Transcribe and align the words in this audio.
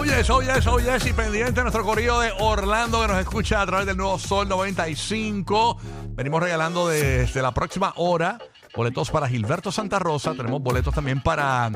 Oh 0.00 0.04
yes, 0.04 0.30
oh 0.30 0.40
yes, 0.40 0.64
oh. 0.68 0.78
Y 0.78 1.12
pendiente 1.12 1.60
nuestro 1.60 1.82
corrido 1.82 2.20
de 2.20 2.30
Orlando 2.38 3.00
que 3.00 3.08
nos 3.08 3.18
escucha 3.18 3.60
a 3.60 3.66
través 3.66 3.84
del 3.84 3.96
nuevo 3.96 4.16
Sol 4.16 4.48
95. 4.48 5.76
Venimos 6.10 6.40
regalando 6.40 6.86
desde 6.86 7.42
la 7.42 7.52
próxima 7.52 7.92
hora 7.96 8.38
boletos 8.76 9.10
para 9.10 9.26
Gilberto 9.26 9.72
Santa 9.72 9.98
Rosa. 9.98 10.34
Tenemos 10.34 10.62
boletos 10.62 10.94
también 10.94 11.20
para 11.20 11.72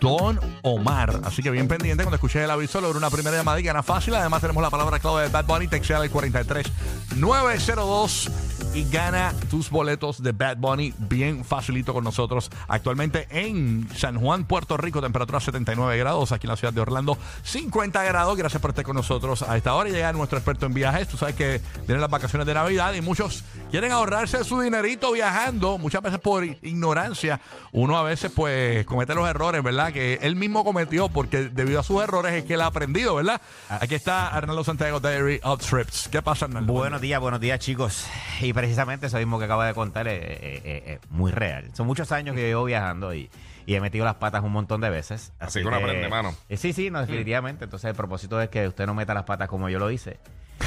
Don 0.00 0.40
Omar. 0.62 1.20
Así 1.22 1.40
que 1.40 1.52
bien 1.52 1.68
pendiente 1.68 2.02
cuando 2.02 2.16
escuches 2.16 2.42
el 2.42 2.50
aviso, 2.50 2.80
logra 2.80 2.98
una 2.98 3.10
primera 3.10 3.36
llamada 3.36 3.60
y 3.60 3.62
gana 3.62 3.84
fácil. 3.84 4.16
Además, 4.16 4.40
tenemos 4.40 4.60
la 4.60 4.70
palabra 4.70 4.98
clave 4.98 5.22
de 5.22 5.28
Bad 5.28 5.46
Bunny, 5.46 5.68
textual 5.68 6.02
al 6.02 6.10
43 6.10 6.66
902 7.14 8.30
y 8.74 8.88
gana 8.90 9.34
tus 9.50 9.70
boletos 9.70 10.22
de 10.22 10.32
Bad 10.32 10.56
Bunny 10.56 10.94
bien 10.98 11.44
facilito 11.44 11.92
con 11.92 12.04
nosotros. 12.04 12.50
Actualmente 12.68 13.26
en 13.30 13.88
San 13.96 14.18
Juan, 14.18 14.44
Puerto 14.44 14.76
Rico, 14.76 15.00
temperatura 15.00 15.40
79 15.40 15.98
grados. 15.98 16.32
Aquí 16.32 16.46
en 16.46 16.50
la 16.50 16.56
ciudad 16.56 16.72
de 16.72 16.80
Orlando, 16.80 17.18
50 17.42 18.02
grados. 18.04 18.36
Gracias 18.36 18.60
por 18.60 18.70
estar 18.70 18.84
con 18.84 18.96
nosotros 18.96 19.42
a 19.42 19.56
esta 19.56 19.74
hora. 19.74 19.88
Y 19.88 19.92
llega 19.92 20.12
nuestro 20.12 20.38
experto 20.38 20.66
en 20.66 20.74
viajes. 20.74 21.08
Tú 21.08 21.16
sabes 21.16 21.34
que 21.34 21.60
vienen 21.86 22.00
las 22.00 22.10
vacaciones 22.10 22.46
de 22.46 22.54
Navidad 22.54 22.94
y 22.94 23.00
muchos 23.00 23.44
quieren 23.70 23.92
ahorrarse 23.92 24.44
su 24.44 24.60
dinerito 24.60 25.12
viajando. 25.12 25.78
Muchas 25.78 26.02
veces 26.02 26.20
por 26.20 26.44
ignorancia, 26.44 27.40
uno 27.72 27.96
a 27.96 28.02
veces 28.02 28.32
pues 28.34 28.84
comete 28.86 29.14
los 29.14 29.28
errores, 29.28 29.62
¿verdad? 29.62 29.92
Que 29.92 30.18
él 30.22 30.36
mismo 30.36 30.64
cometió 30.64 31.08
porque 31.08 31.48
debido 31.48 31.80
a 31.80 31.82
sus 31.82 32.02
errores 32.02 32.32
es 32.34 32.44
que 32.44 32.54
él 32.54 32.60
ha 32.60 32.66
aprendido, 32.66 33.14
¿verdad? 33.14 33.40
Aquí 33.68 33.94
está 33.94 34.28
Arnaldo 34.28 34.64
Santiago 34.64 35.00
Diary 35.00 35.40
of 35.42 35.60
Trips. 35.64 36.08
¿Qué 36.08 36.22
pasa, 36.22 36.46
Arnaldo? 36.46 36.72
Buenos 36.72 37.00
días, 37.00 37.20
buenos 37.20 37.40
días, 37.40 37.58
chicos. 37.58 38.06
Y 38.40 38.51
precisamente 38.52 39.06
eso 39.06 39.18
mismo 39.18 39.38
que 39.38 39.44
acaba 39.46 39.66
de 39.66 39.74
contar 39.74 40.08
es, 40.08 40.22
es- 40.22 40.64
es- 40.64 40.82
es 40.86 41.10
muy 41.10 41.30
real. 41.32 41.70
Son 41.74 41.86
muchos 41.86 42.10
años 42.12 42.34
que 42.34 42.42
llevo 42.42 42.64
viajando 42.64 43.14
y, 43.14 43.30
y 43.66 43.74
he 43.74 43.80
metido 43.80 44.04
las 44.04 44.16
patas 44.16 44.42
un 44.42 44.52
montón 44.52 44.80
de 44.80 44.90
veces. 44.90 45.32
Así 45.38 45.60
que 45.60 45.66
uno 45.66 45.76
aprende, 45.76 46.08
mano. 46.08 46.34
Eh, 46.48 46.56
sí, 46.56 46.72
sí, 46.72 46.90
no, 46.90 47.00
definitivamente. 47.00 47.64
Entonces, 47.64 47.88
el 47.90 47.96
propósito 47.96 48.40
es 48.40 48.48
que 48.48 48.66
usted 48.68 48.86
no 48.86 48.94
meta 48.94 49.14
las 49.14 49.24
patas 49.24 49.48
como 49.48 49.68
yo 49.68 49.78
lo 49.78 49.90
hice. 49.90 50.18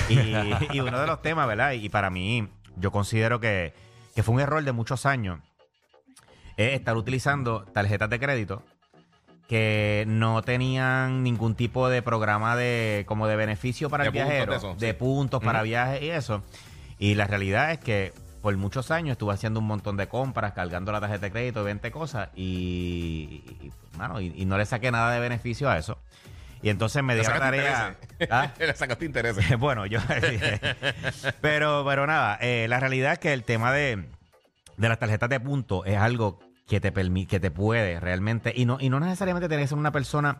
Y, 0.09 0.19
y 0.73 0.79
uno 0.79 0.99
de 0.99 1.07
los 1.07 1.21
temas, 1.21 1.47
¿verdad? 1.47 1.71
Y 1.73 1.89
para 1.89 2.09
mí, 2.09 2.47
yo 2.77 2.91
considero 2.91 3.39
que, 3.39 3.73
que 4.15 4.23
fue 4.23 4.35
un 4.35 4.41
error 4.41 4.63
de 4.63 4.71
muchos 4.71 5.05
años 5.05 5.39
es 6.57 6.73
estar 6.73 6.95
utilizando 6.95 7.65
tarjetas 7.73 8.09
de 8.09 8.19
crédito 8.19 8.63
que 9.49 10.05
no 10.07 10.41
tenían 10.41 11.21
ningún 11.21 11.53
tipo 11.55 11.87
de 11.89 12.01
programa 12.01 12.55
de 12.55 13.03
como 13.07 13.27
de 13.27 13.35
beneficio 13.35 13.89
para 13.89 14.05
De 14.05 14.07
el 14.09 14.13
puntos 14.13 14.29
viajero, 14.29 14.51
de 14.53 14.57
eso, 14.57 14.75
sí. 14.79 14.93
puntos 14.93 15.43
para 15.43 15.61
viajes 15.61 16.01
y 16.01 16.09
eso. 16.09 16.41
Y 16.99 17.15
la 17.15 17.27
realidad 17.27 17.71
es 17.71 17.79
que 17.79 18.13
por 18.41 18.55
muchos 18.57 18.91
años 18.91 19.13
estuve 19.13 19.33
haciendo 19.33 19.59
un 19.59 19.65
montón 19.67 19.97
de 19.97 20.07
compras, 20.07 20.53
cargando 20.53 20.91
la 20.91 21.01
tarjeta 21.01 21.21
de 21.25 21.31
crédito, 21.31 21.63
20 21.63 21.91
cosas 21.91 22.29
y, 22.35 23.43
y, 23.61 23.71
mano, 23.97 24.21
y, 24.21 24.31
y 24.35 24.45
no 24.45 24.57
le 24.57 24.65
saqué 24.65 24.91
nada 24.91 25.11
de 25.11 25.19
beneficio 25.19 25.69
a 25.69 25.77
eso. 25.77 25.97
Y 26.61 26.69
entonces 26.69 27.03
me 27.03 27.13
dio 27.15 27.23
la 27.23 27.37
tarea. 27.39 27.95
¿Ah? 28.31 28.51
Le 28.59 28.73
sacaste 28.75 29.05
intereses. 29.05 29.55
bueno, 29.59 29.85
yo. 29.85 29.99
pero, 31.41 31.83
pero 31.85 32.07
nada, 32.07 32.37
eh, 32.41 32.67
la 32.69 32.79
realidad 32.79 33.13
es 33.13 33.19
que 33.19 33.33
el 33.33 33.43
tema 33.43 33.71
de, 33.71 34.05
de 34.77 34.89
las 34.89 34.99
tarjetas 34.99 35.29
de 35.29 35.39
puntos 35.39 35.83
es 35.85 35.97
algo 35.97 36.39
que 36.67 36.79
te 36.79 36.91
permite, 36.91 37.29
que 37.29 37.39
te 37.39 37.51
puede 37.51 37.99
realmente. 37.99 38.53
Y 38.55 38.65
no, 38.65 38.77
y 38.79 38.89
no 38.89 38.99
necesariamente 38.99 39.47
tienes 39.47 39.65
que 39.65 39.69
ser 39.69 39.77
una 39.77 39.91
persona 39.91 40.39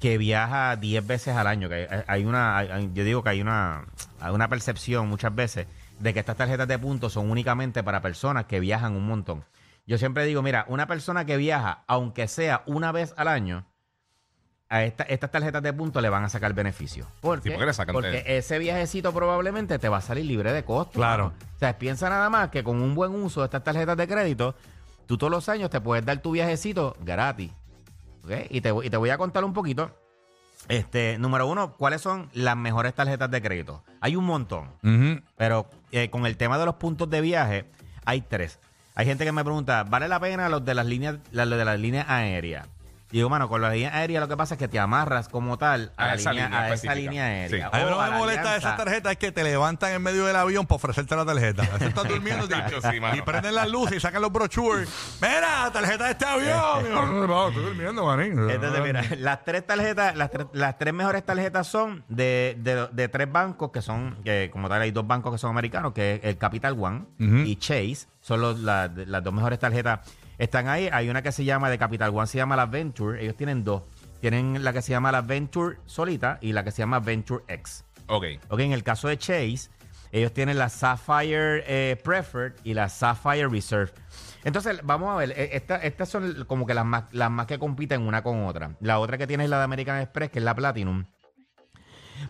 que 0.00 0.16
viaja 0.16 0.76
10 0.76 1.06
veces 1.06 1.36
al 1.36 1.46
año. 1.46 1.68
Que 1.68 1.86
hay, 1.90 2.02
hay 2.06 2.24
una, 2.24 2.56
hay- 2.56 2.90
yo 2.94 3.04
digo 3.04 3.22
que 3.22 3.30
hay 3.30 3.40
una, 3.42 3.84
hay 4.20 4.32
una 4.32 4.48
percepción 4.48 5.08
muchas 5.08 5.34
veces 5.34 5.66
de 5.98 6.14
que 6.14 6.20
estas 6.20 6.36
tarjetas 6.36 6.68
de 6.68 6.78
puntos 6.78 7.12
son 7.12 7.30
únicamente 7.30 7.82
para 7.82 8.00
personas 8.02 8.44
que 8.46 8.60
viajan 8.60 8.94
un 8.94 9.06
montón. 9.06 9.44
Yo 9.86 9.98
siempre 9.98 10.24
digo, 10.26 10.42
mira, 10.42 10.64
una 10.68 10.86
persona 10.86 11.24
que 11.24 11.36
viaja, 11.36 11.82
aunque 11.86 12.28
sea 12.28 12.62
una 12.66 12.92
vez 12.92 13.14
al 13.16 13.28
año, 13.28 13.64
a 14.68 14.84
esta- 14.84 15.04
estas 15.04 15.30
tarjetas 15.30 15.62
de 15.62 15.72
puntos 15.72 16.02
le 16.02 16.10
van 16.10 16.24
a 16.24 16.28
sacar 16.28 16.52
beneficio. 16.52 17.06
¿Por 17.22 17.38
Sí, 17.38 17.44
qué? 17.44 17.50
porque 17.52 17.66
le 17.66 17.72
sacan 17.72 17.94
Porque 17.94 18.22
ese 18.26 18.58
viajecito 18.58 19.14
probablemente 19.14 19.78
te 19.78 19.88
va 19.88 19.96
a 19.96 20.00
salir 20.02 20.26
libre 20.26 20.52
de 20.52 20.62
costo. 20.62 20.92
Claro. 20.92 21.32
O 21.56 21.58
sea, 21.58 21.78
piensa 21.78 22.10
nada 22.10 22.28
más 22.28 22.50
que 22.50 22.62
con 22.62 22.82
un 22.82 22.94
buen 22.94 23.14
uso 23.14 23.40
de 23.40 23.46
estas 23.46 23.64
tarjetas 23.64 23.96
de 23.96 24.06
crédito, 24.06 24.54
tú 25.06 25.16
todos 25.16 25.30
los 25.30 25.48
años 25.48 25.70
te 25.70 25.80
puedes 25.80 26.04
dar 26.04 26.18
tu 26.18 26.32
viajecito 26.32 26.94
gratis. 27.00 27.50
¿Ok? 28.24 28.30
Y 28.50 28.60
te, 28.60 28.74
y 28.84 28.90
te 28.90 28.96
voy 28.98 29.08
a 29.08 29.16
contar 29.16 29.42
un 29.42 29.54
poquito. 29.54 29.90
Este, 30.68 31.18
número 31.18 31.46
uno, 31.46 31.72
¿cuáles 31.76 32.02
son 32.02 32.28
las 32.34 32.56
mejores 32.56 32.94
tarjetas 32.94 33.30
de 33.30 33.42
crédito? 33.42 33.82
Hay 34.00 34.16
un 34.16 34.24
montón. 34.24 34.68
Ujú. 34.82 35.22
Pero 35.36 35.68
eh, 35.92 36.10
con 36.10 36.26
el 36.26 36.36
tema 36.36 36.58
de 36.58 36.66
los 36.66 36.74
puntos 36.76 37.08
de 37.08 37.20
viaje, 37.20 37.64
hay 38.04 38.20
tres. 38.20 38.58
Hay 38.94 39.06
gente 39.06 39.24
que 39.24 39.32
me 39.32 39.44
pregunta, 39.44 39.84
¿vale 39.84 40.08
la 40.08 40.20
pena 40.20 40.48
los 40.48 40.64
de 40.64 40.74
las 40.74 40.84
líneas, 40.86 41.16
las 41.30 41.48
de 41.48 41.64
las 41.64 41.78
líneas 41.78 42.06
aéreas? 42.08 42.68
Y 43.10 43.16
digo, 43.16 43.30
mano, 43.30 43.48
con 43.48 43.62
las 43.62 43.72
líneas 43.72 43.94
aéreas 43.94 44.20
lo 44.20 44.28
que 44.28 44.36
pasa 44.36 44.54
es 44.54 44.58
que 44.58 44.68
te 44.68 44.78
amarras 44.78 45.28
como 45.30 45.56
tal 45.56 45.92
a, 45.96 46.04
A 46.04 46.06
la 46.08 46.14
esa 46.16 46.30
línea, 46.30 46.46
línea 46.48 46.60
a 46.60 46.66
esa 46.66 46.74
específica. 46.74 46.94
línea 46.94 47.24
aérea. 47.24 47.48
Sí. 47.48 47.62
A 47.72 47.78
mí 47.78 47.84
O 47.84 47.90
no 47.90 48.00
a 48.00 48.04
me 48.04 48.10
la 48.12 48.18
molesta 48.18 48.52
de 48.52 48.58
esas 48.58 48.76
tarjetas 48.76 49.12
es 49.12 49.18
que 49.18 49.32
te 49.32 49.42
levantan 49.44 49.92
en 49.92 50.02
medio 50.02 50.26
del 50.26 50.36
avión 50.36 50.66
para 50.66 50.76
ofrecerte 50.76 51.16
la 51.16 51.24
tarjeta. 51.24 51.62
Estás 51.62 52.06
durmiendo 52.06 52.46
y, 53.14 53.18
y 53.18 53.22
prenden 53.22 53.54
las 53.54 53.68
luces 53.70 53.96
y 53.96 54.00
sacan 54.00 54.20
los 54.20 54.30
brochures. 54.30 54.90
Mira, 55.22 55.70
tarjeta 55.72 56.04
de 56.04 56.10
este 56.10 56.24
avión. 56.26 56.86
Y 56.86 56.88
yo, 56.90 57.48
estoy 57.48 57.64
durmiendo, 57.64 58.04
manín. 58.04 58.50
Entonces, 58.50 58.82
mira, 58.82 59.02
las 59.18 59.42
tres 59.42 59.66
tarjetas, 59.66 60.14
las, 60.14 60.30
tres- 60.30 60.46
las 60.52 60.76
tres 60.76 60.92
mejores 60.92 61.24
tarjetas 61.24 61.66
son 61.66 62.04
de, 62.08 62.56
de- 62.58 62.88
de 62.92 63.08
tres 63.08 63.32
bancos 63.32 63.70
que 63.72 63.80
son, 63.80 64.18
que 64.22 64.50
como 64.52 64.68
tal 64.68 64.82
hay 64.82 64.90
dos 64.90 65.06
bancos 65.06 65.32
que 65.32 65.38
son 65.38 65.50
americanos, 65.50 65.92
que 65.94 66.16
es 66.16 66.20
el 66.24 66.36
Capital 66.36 66.76
One 66.78 67.06
y 67.18 67.56
Chase. 67.56 68.06
Son 68.20 68.40
los- 68.42 68.58
la- 68.60 68.88
las 68.94 69.24
dos 69.24 69.32
mejores 69.32 69.58
tarjetas. 69.58 70.00
Están 70.38 70.68
ahí. 70.68 70.88
Hay 70.92 71.08
una 71.10 71.22
que 71.22 71.32
se 71.32 71.44
llama 71.44 71.68
de 71.70 71.78
Capital 71.78 72.10
One, 72.14 72.26
se 72.26 72.38
llama 72.38 72.56
la 72.56 72.66
Venture. 72.66 73.22
Ellos 73.22 73.36
tienen 73.36 73.64
dos. 73.64 73.82
Tienen 74.20 74.64
la 74.64 74.72
que 74.72 74.82
se 74.82 74.90
llama 74.90 75.12
la 75.12 75.20
Venture 75.22 75.76
solita 75.86 76.38
y 76.40 76.52
la 76.52 76.64
que 76.64 76.70
se 76.70 76.78
llama 76.78 77.00
Venture 77.00 77.44
X. 77.48 77.84
Ok. 78.06 78.24
Ok, 78.48 78.60
en 78.60 78.72
el 78.72 78.82
caso 78.82 79.08
de 79.08 79.18
Chase, 79.18 79.68
ellos 80.10 80.32
tienen 80.32 80.58
la 80.58 80.68
Sapphire 80.68 81.62
eh, 81.66 81.96
Preferred 82.02 82.54
y 82.64 82.74
la 82.74 82.88
Sapphire 82.88 83.48
Reserve. 83.48 83.92
Entonces, 84.44 84.80
vamos 84.82 85.10
a 85.10 85.16
ver, 85.16 85.32
esta- 85.36 85.76
estas 85.82 86.08
son 86.08 86.44
como 86.46 86.64
que 86.66 86.72
las 86.74 86.84
más, 86.86 87.04
las 87.12 87.30
más 87.30 87.46
que 87.46 87.58
compiten 87.58 88.02
una 88.02 88.22
con 88.22 88.44
otra. 88.46 88.76
La 88.80 88.98
otra 88.98 89.18
que 89.18 89.26
tiene 89.26 89.44
es 89.44 89.50
la 89.50 89.58
de 89.58 89.64
American 89.64 90.00
Express, 90.00 90.30
que 90.30 90.38
es 90.38 90.44
la 90.44 90.54
Platinum. 90.54 91.04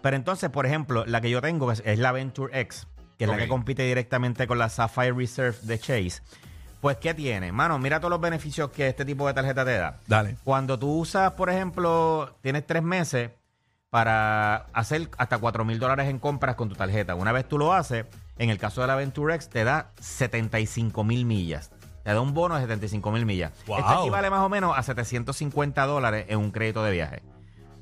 Pero 0.03 0.17
entonces, 0.17 0.51
por 0.51 0.67
ejemplo, 0.67 1.05
la 1.07 1.21
que 1.21 1.31
yo 1.31 1.41
tengo 1.41 1.71
es, 1.73 1.83
es 1.87 1.99
la 1.99 2.13
Venture 2.13 2.59
X, 2.61 2.87
que 3.17 3.25
es 3.25 3.31
la 3.31 3.37
que 3.37 3.49
compite 3.49 3.85
directamente 3.85 4.47
con 4.47 4.59
la 4.59 4.69
Sapphire 4.69 5.13
Reserve 5.13 5.57
de 5.63 5.79
Chase. 5.79 6.23
Pues, 6.81 6.97
¿qué 6.99 7.15
tiene? 7.15 7.51
Mano, 7.53 7.79
mira 7.79 7.99
todos 7.99 8.11
los 8.11 8.21
beneficios 8.21 8.71
que 8.71 8.89
este 8.89 9.05
tipo 9.05 9.27
de 9.27 9.35
tarjeta 9.35 9.65
te 9.65 9.77
da. 9.77 9.99
Dale. 10.07 10.37
Cuando 10.45 10.79
tú 10.79 10.99
usas, 10.99 11.33
por 11.33 11.51
ejemplo, 11.51 12.37
tienes 12.41 12.67
tres 12.67 12.83
meses 12.83 13.31
para 13.91 14.67
hacer 14.73 15.09
hasta 15.17 15.39
4 15.39 15.65
mil 15.65 15.79
dólares 15.79 16.09
en 16.09 16.19
compras 16.19 16.57
con 16.57 16.69
tu 16.69 16.75
tarjeta. 16.75 17.15
Una 17.15 17.33
vez 17.33 17.49
tú 17.49 17.59
lo 17.59 17.73
haces, 17.73 18.07
en 18.39 18.51
el 18.51 18.59
caso 18.59 18.81
de 18.81 18.87
la 18.87 18.95
Venture 18.95 19.35
X, 19.35 19.49
te 19.49 19.65
da 19.65 19.91
75 20.01 21.05
mil 21.05 21.25
millas. 21.25 21.71
Te 22.05 22.13
da 22.13 22.21
un 22.21 22.33
bono 22.33 22.55
de 22.55 22.63
75 22.63 23.11
mil 23.11 23.27
millas. 23.27 23.53
Wow. 23.67 23.79
Esto 23.79 24.01
equivale 24.01 24.31
más 24.31 24.41
o 24.41 24.49
menos 24.49 24.77
a 24.77 24.83
750 24.83 25.85
dólares 25.87 26.27
en 26.29 26.39
un 26.39 26.51
crédito 26.51 26.83
de 26.85 26.93
viaje. 26.93 27.23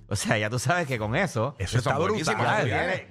O 0.08 0.14
sea, 0.14 0.38
ya 0.38 0.48
tú 0.48 0.58
sabes 0.58 0.86
que 0.86 0.98
con 0.98 1.16
eso... 1.16 1.56
Eso 1.58 1.78
está 1.78 1.98
brutal. 1.98 2.64
tienes 2.64 3.02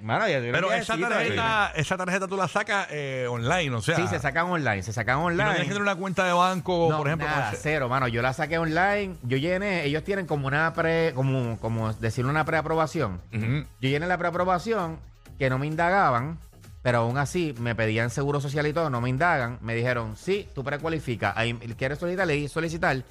Pero 0.52 0.72
esa 0.72 0.96
tarjeta, 0.96 1.72
esa 1.76 1.96
tarjeta 1.96 2.26
tú 2.26 2.36
la 2.36 2.48
sacas 2.48 2.88
eh, 2.90 3.26
online, 3.28 3.74
o 3.74 3.82
sea. 3.82 3.96
Sí, 3.96 4.06
se 4.08 4.18
sacan 4.18 4.46
online. 4.46 4.82
Se 4.82 4.94
sacan 4.94 5.18
y 5.18 5.20
no 5.20 5.26
online. 5.26 5.44
tienes 5.50 5.68
que 5.68 5.74
tener 5.74 5.82
una 5.82 5.96
cuenta 5.96 6.24
de 6.24 6.32
banco, 6.32 6.88
No, 6.90 6.98
por 6.98 7.08
ejemplo. 7.08 7.28
nada, 7.28 7.52
cero, 7.60 7.88
mano. 7.88 8.08
Yo 8.08 8.22
la 8.22 8.32
saqué 8.32 8.56
online. 8.56 9.16
Yo 9.24 9.36
llené, 9.36 9.84
ellos 9.84 10.04
tienen 10.04 10.26
como 10.26 10.46
una 10.46 10.72
pre, 10.72 11.12
como, 11.14 11.58
como 11.58 11.92
decirle 11.92 12.30
una 12.30 12.44
preaprobación. 12.44 13.20
Yo 13.32 13.88
llené 13.88 14.06
la 14.06 14.16
preaprobación 14.16 14.98
que 15.38 15.50
no 15.50 15.58
me 15.58 15.66
indagaban, 15.66 16.38
pero 16.82 16.98
aún 16.98 17.18
así 17.18 17.54
me 17.58 17.74
pedían 17.74 18.08
seguro 18.08 18.40
social 18.40 18.66
y 18.66 18.72
todo, 18.72 18.88
no 18.88 19.02
me 19.02 19.10
indagan. 19.10 19.58
Me 19.60 19.74
dijeron, 19.74 20.16
sí, 20.16 20.48
tú 20.54 20.64
precualificas. 20.64 21.36
Ahí, 21.36 21.52
¿Quieres 21.76 21.98
solicitar? 21.98 22.26
Le 22.26 22.34
di 22.34 22.48
solicitar. 22.48 23.02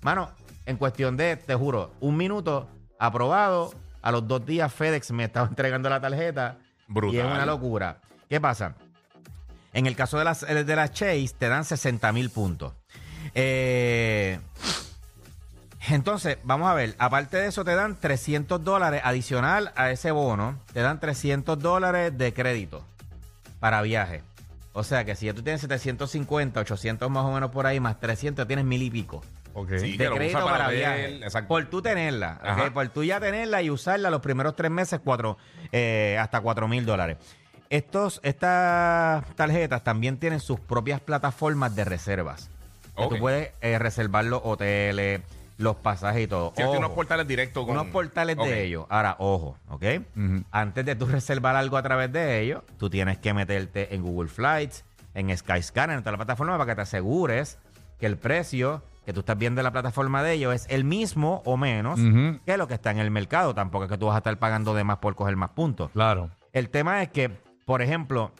Mano, 0.00 0.30
en 0.64 0.76
cuestión 0.76 1.16
de, 1.16 1.36
te 1.36 1.54
juro, 1.56 1.92
un 2.00 2.16
minuto, 2.16 2.68
aprobado. 3.02 3.74
A 4.00 4.10
los 4.10 4.26
dos 4.26 4.44
días 4.46 4.72
FedEx 4.72 5.10
me 5.10 5.24
estaba 5.24 5.46
entregando 5.48 5.90
la 5.90 6.00
tarjeta. 6.00 6.58
Brutal. 6.88 7.14
Y 7.14 7.18
es 7.18 7.24
una 7.24 7.46
locura. 7.46 7.98
¿Qué 8.28 8.40
pasa? 8.40 8.74
En 9.72 9.86
el 9.86 9.96
caso 9.96 10.18
de 10.18 10.24
las, 10.24 10.42
eh, 10.42 10.64
de 10.64 10.76
las 10.76 10.92
Chase, 10.92 11.30
te 11.36 11.48
dan 11.48 11.64
60 11.64 12.12
mil 12.12 12.30
puntos. 12.30 12.72
Eh, 13.34 14.38
entonces, 15.88 16.38
vamos 16.44 16.68
a 16.68 16.74
ver. 16.74 16.94
Aparte 16.98 17.38
de 17.38 17.48
eso, 17.48 17.64
te 17.64 17.74
dan 17.74 17.96
300 17.98 18.62
dólares 18.62 19.00
adicional 19.04 19.72
a 19.76 19.90
ese 19.90 20.10
bono. 20.10 20.60
Te 20.72 20.80
dan 20.80 21.00
300 21.00 21.58
dólares 21.58 22.16
de 22.16 22.32
crédito 22.34 22.84
para 23.60 23.82
viaje. 23.82 24.22
O 24.74 24.84
sea 24.84 25.04
que 25.04 25.16
si 25.16 25.26
ya 25.26 25.34
tú 25.34 25.42
tienes 25.42 25.60
750, 25.60 26.60
800 26.60 27.10
más 27.10 27.24
o 27.24 27.32
menos 27.32 27.50
por 27.50 27.66
ahí, 27.66 27.80
más 27.80 27.98
300, 28.00 28.46
tienes 28.46 28.64
mil 28.64 28.82
y 28.82 28.90
pico 28.90 29.22
Ok. 29.54 29.70
Sí. 29.78 29.92
de 29.92 29.98
que 29.98 30.10
lo 30.10 30.16
crédito 30.16 30.38
usa 30.38 30.44
para, 30.46 30.56
para 30.58 30.68
ver, 30.70 30.78
viaje. 30.78 31.16
exacto. 31.24 31.48
Por 31.48 31.64
tú 31.66 31.82
tenerla. 31.82 32.70
Por 32.72 32.88
tú 32.88 33.04
ya 33.04 33.20
tenerla 33.20 33.62
y 33.62 33.70
usarla 33.70 34.10
los 34.10 34.20
primeros 34.20 34.56
tres 34.56 34.70
meses, 34.70 35.00
cuatro, 35.02 35.36
eh, 35.72 36.16
hasta 36.20 36.40
cuatro 36.40 36.68
mil 36.68 36.84
dólares. 36.86 37.18
Estos, 37.70 38.20
estas 38.22 39.24
tarjetas 39.34 39.82
también 39.82 40.18
tienen 40.18 40.40
sus 40.40 40.60
propias 40.60 41.00
plataformas 41.00 41.74
de 41.74 41.84
reservas. 41.84 42.50
Que 42.96 43.02
Ok. 43.04 43.14
Tú 43.14 43.18
puedes 43.20 43.52
eh, 43.62 43.78
reservar 43.78 44.26
los 44.26 44.42
hoteles, 44.44 45.22
los 45.56 45.76
pasajes 45.76 46.24
y 46.24 46.26
todo. 46.26 46.48
Sí, 46.50 46.56
tiene 46.56 46.70
Ojo, 46.70 46.78
unos 46.80 46.90
portales 46.90 47.26
directos 47.26 47.64
con... 47.64 47.72
unos 47.78 47.86
portales 47.86 48.36
Ok. 48.38 48.44
de 48.44 48.64
ellos. 48.64 48.84
Ahora, 48.90 49.16
ojo, 49.18 49.56
¿ok? 49.70 49.84
Ujú. 50.14 50.44
Antes 50.50 50.84
de 50.84 50.94
tú 50.96 51.06
reservar 51.06 51.56
algo 51.56 51.78
a 51.78 51.82
través 51.82 52.12
de 52.12 52.40
ellos, 52.42 52.62
tú 52.78 52.90
tienes 52.90 53.16
que 53.18 53.32
meterte 53.32 53.94
en 53.94 54.02
Google 54.02 54.28
Flights, 54.28 54.84
en 55.14 55.34
Skyscanner, 55.34 55.96
en 55.96 56.02
toda 56.02 56.12
la 56.12 56.18
plataforma 56.18 56.58
para 56.58 56.70
que 56.72 56.76
te 56.76 56.82
asegures 56.82 57.58
que 57.98 58.04
el 58.04 58.18
precio 58.18 58.82
que 59.04 59.12
tú 59.12 59.20
estás 59.20 59.36
viendo 59.36 59.60
en 59.60 59.64
la 59.64 59.72
plataforma 59.72 60.22
de 60.22 60.34
ellos 60.34 60.54
es 60.54 60.66
el 60.68 60.84
mismo 60.84 61.42
o 61.44 61.56
menos 61.56 61.98
que 62.44 62.56
lo 62.56 62.68
que 62.68 62.74
está 62.74 62.90
en 62.90 62.98
el 62.98 63.10
mercado. 63.10 63.54
Tampoco 63.54 63.84
es 63.84 63.90
que 63.90 63.98
tú 63.98 64.06
vas 64.06 64.14
a 64.14 64.18
estar 64.18 64.38
pagando 64.38 64.74
de 64.74 64.84
más 64.84 64.98
por 64.98 65.14
coger 65.14 65.36
más 65.36 65.50
puntos. 65.50 65.90
Claro. 65.92 66.30
El 66.52 66.70
tema 66.70 67.02
es 67.02 67.08
que, 67.08 67.30
por 67.64 67.82
ejemplo, 67.82 68.32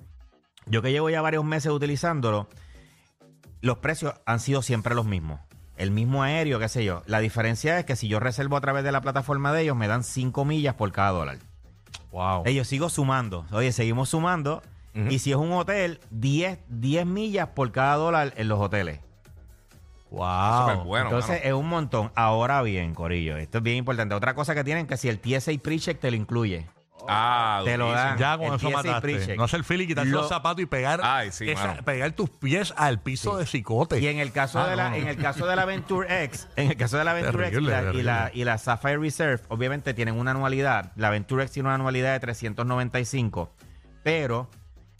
yo 0.66 0.82
que 0.82 0.92
llevo 0.92 1.10
ya 1.10 1.20
varios 1.20 1.44
meses 1.44 1.72
utilizándolo, 1.72 2.48
los 3.60 3.78
precios 3.78 4.14
han 4.26 4.40
sido 4.40 4.62
siempre 4.62 4.94
los 4.94 5.06
mismos. 5.06 5.40
El 5.76 5.90
mismo 5.90 6.22
aéreo, 6.22 6.58
qué 6.58 6.68
sé 6.68 6.84
yo. 6.84 7.02
La 7.06 7.18
diferencia 7.18 7.78
es 7.78 7.84
que 7.84 7.96
si 7.96 8.06
yo 8.06 8.20
reservo 8.20 8.56
a 8.56 8.60
través 8.60 8.84
de 8.84 8.92
la 8.92 9.00
plataforma 9.00 9.52
de 9.52 9.62
ellos, 9.62 9.76
me 9.76 9.88
dan 9.88 10.04
5 10.04 10.44
millas 10.44 10.74
por 10.74 10.92
cada 10.92 11.10
dólar. 11.10 11.38
Wow. 12.12 12.42
Ellos 12.44 12.68
sigo 12.68 12.88
sumando. 12.88 13.46
Oye, 13.50 13.72
seguimos 13.72 14.10
sumando. 14.10 14.62
Y 15.08 15.20
si 15.20 15.30
es 15.30 15.38
un 15.38 15.52
hotel, 15.52 16.00
10, 16.10 16.58
10 16.68 17.06
millas 17.06 17.48
por 17.48 17.72
cada 17.72 17.96
dólar 17.96 18.34
en 18.36 18.48
los 18.48 18.60
hoteles. 18.60 19.00
Wow. 20.12 20.60
Súper 20.70 20.84
bueno, 20.84 21.04
Entonces 21.06 21.30
mano. 21.30 21.42
es 21.44 21.52
un 21.54 21.68
montón. 21.68 22.12
Ahora 22.14 22.62
bien, 22.62 22.94
Corillo, 22.94 23.36
esto 23.38 23.58
es 23.58 23.64
bien 23.64 23.78
importante. 23.78 24.14
Otra 24.14 24.34
cosa 24.34 24.54
que 24.54 24.62
tienen 24.62 24.86
que 24.86 24.96
si 24.96 25.08
el 25.08 25.18
TSA 25.20 25.52
pre-check 25.62 25.98
te 25.98 26.10
lo 26.10 26.16
incluye. 26.16 26.66
Ah, 27.08 27.62
Te 27.64 27.76
lo 27.76 27.90
dan. 27.90 28.16
Ya 28.16 28.36
con 28.38 28.46
el 28.46 28.54
eso 28.54 28.68
TSA 28.68 28.76
mataste. 28.76 29.00
pre-check. 29.00 29.36
No 29.36 29.42
hacer 29.44 29.64
fili, 29.64 29.88
quitarse 29.88 30.10
Lo- 30.10 30.18
los 30.20 30.28
zapatos 30.28 30.62
y 30.62 30.66
pegar, 30.66 31.00
Ay, 31.02 31.32
sí, 31.32 31.50
esa- 31.50 31.66
mano. 31.68 31.82
pegar 31.82 32.12
tus 32.12 32.30
pies 32.30 32.72
al 32.76 33.00
piso 33.00 33.36
de 33.38 33.44
cicote. 33.46 33.98
Y 33.98 34.06
en 34.06 34.18
el 34.20 34.30
caso 34.30 34.60
Ah, 34.60 34.68
de 34.68 34.76
la, 34.76 34.90
no. 34.90 34.94
en 34.96 35.08
el 35.08 35.16
caso 35.16 35.46
de 35.46 35.56
la 35.56 35.64
Venture 35.64 36.22
X, 36.24 36.46
en 36.56 36.70
el 36.70 36.76
caso 36.76 36.98
de 36.98 37.04
la 37.04 37.12
Venture 37.14 37.48
X 37.48 37.58
y 37.58 37.64
Terrible, 37.66 37.72
la, 37.72 37.80
y, 37.80 38.02
la, 38.04 38.14
terrible. 38.26 38.40
y 38.40 38.44
la 38.44 38.58
Sapphire 38.58 38.98
Reserve, 38.98 39.42
obviamente 39.48 39.94
tienen 39.94 40.16
una 40.16 40.30
anualidad. 40.30 40.92
La 40.94 41.10
Venture 41.10 41.42
X 41.42 41.54
tiene 41.54 41.70
una 41.70 41.74
anualidad 41.74 42.12
de 42.12 42.20
395, 42.20 43.50
pero 44.04 44.48